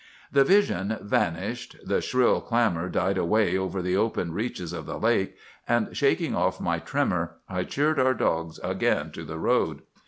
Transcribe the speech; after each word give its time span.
"The 0.31 0.43
vision 0.43 0.97
vanished, 0.99 1.75
the 1.83 2.01
shrill 2.01 2.41
clamor 2.41 2.89
died 2.89 3.19
away 3.19 3.55
over 3.55 3.83
the 3.83 3.97
open 3.97 4.31
reaches 4.33 4.73
of 4.73 4.87
the 4.87 4.97
lake, 4.97 5.37
and 5.67 5.95
shaking 5.95 6.33
off 6.35 6.59
my 6.59 6.79
tremor, 6.79 7.35
I 7.47 7.65
cheered 7.65 7.99
our 7.99 8.15
dogs 8.15 8.57
again 8.63 9.11
to 9.11 9.23
the 9.23 9.37
road. 9.37 9.83